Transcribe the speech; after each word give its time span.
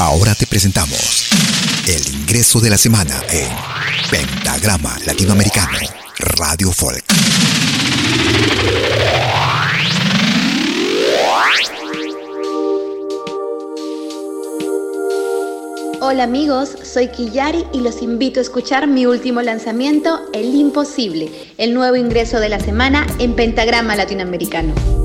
Ahora 0.00 0.34
te 0.34 0.46
presentamos 0.46 1.28
el 1.86 2.14
ingreso 2.14 2.58
de 2.58 2.70
la 2.70 2.78
semana 2.78 3.20
en 3.30 3.50
Pentagrama 4.10 4.96
Latinoamericano, 5.04 5.76
Radio 6.16 6.72
Folk. 6.72 7.04
Hola 16.00 16.24
amigos, 16.24 16.70
soy 16.82 17.08
Kiyari 17.08 17.66
y 17.74 17.80
los 17.80 18.00
invito 18.00 18.40
a 18.40 18.42
escuchar 18.42 18.86
mi 18.86 19.04
último 19.04 19.42
lanzamiento, 19.42 20.22
El 20.32 20.54
Imposible, 20.54 21.30
el 21.58 21.74
nuevo 21.74 21.96
ingreso 21.96 22.40
de 22.40 22.48
la 22.48 22.58
semana 22.58 23.06
en 23.18 23.34
Pentagrama 23.34 23.94
Latinoamericano. 23.96 24.99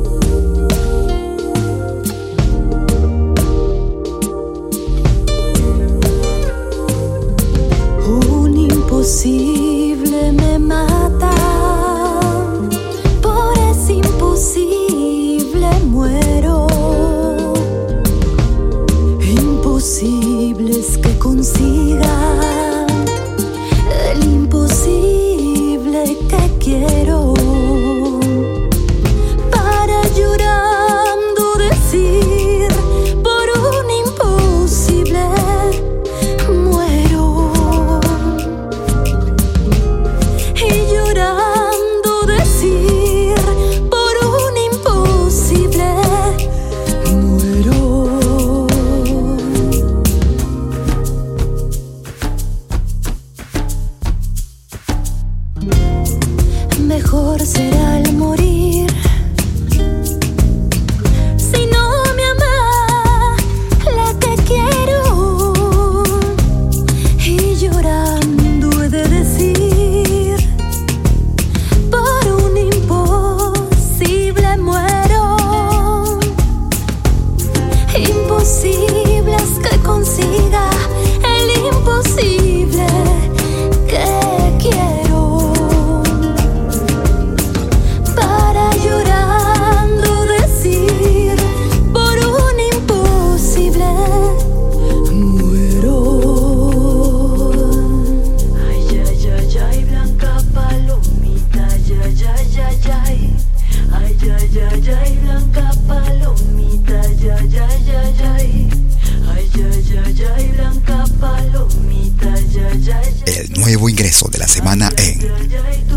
Nuevo 113.65 113.89
ingreso 113.89 114.27
de 114.27 114.37
la 114.37 114.47
semana 114.47 114.91
en 114.95 115.19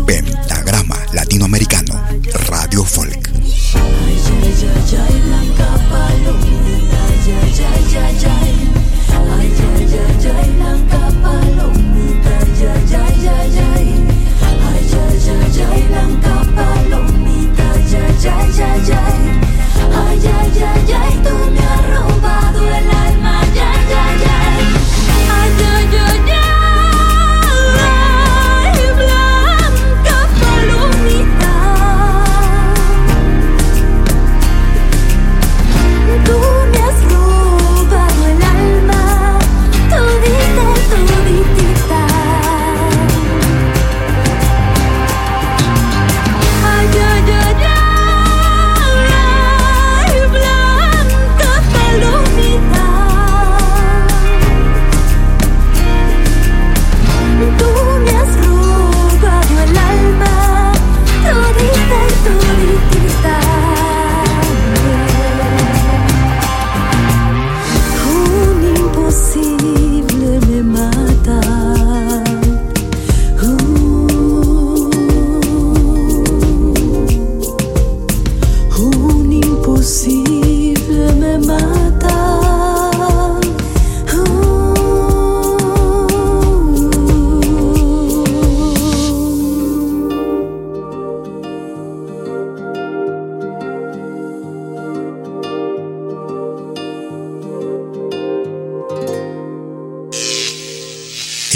Pentagrama 0.03 0.97
Latinoamericano, 1.13 1.88